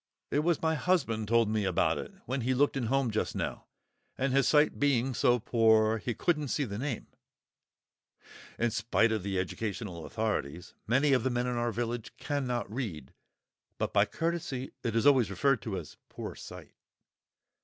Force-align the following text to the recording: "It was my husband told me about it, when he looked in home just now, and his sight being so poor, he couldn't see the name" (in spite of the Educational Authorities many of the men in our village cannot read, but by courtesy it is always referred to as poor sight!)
"It 0.31 0.39
was 0.39 0.63
my 0.63 0.73
husband 0.73 1.27
told 1.27 1.47
me 1.47 1.63
about 1.63 1.99
it, 1.99 2.11
when 2.25 2.41
he 2.41 2.55
looked 2.55 2.75
in 2.75 2.87
home 2.87 3.11
just 3.11 3.35
now, 3.35 3.67
and 4.17 4.33
his 4.33 4.47
sight 4.47 4.79
being 4.79 5.13
so 5.13 5.37
poor, 5.37 5.99
he 5.99 6.15
couldn't 6.15 6.47
see 6.47 6.63
the 6.63 6.79
name" 6.79 7.05
(in 8.57 8.71
spite 8.71 9.11
of 9.11 9.21
the 9.21 9.37
Educational 9.37 10.07
Authorities 10.07 10.73
many 10.87 11.13
of 11.13 11.21
the 11.21 11.29
men 11.29 11.45
in 11.45 11.55
our 11.55 11.71
village 11.71 12.17
cannot 12.17 12.67
read, 12.73 13.13
but 13.77 13.93
by 13.93 14.05
courtesy 14.05 14.71
it 14.83 14.95
is 14.95 15.05
always 15.05 15.29
referred 15.29 15.61
to 15.61 15.77
as 15.77 15.97
poor 16.09 16.33
sight!) 16.33 16.73